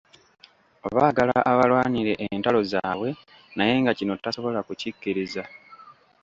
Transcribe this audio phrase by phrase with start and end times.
[0.95, 3.09] Baagala abalwanire entalo zaabwe
[3.55, 5.43] naye nga kino tasobola kukikkiriza.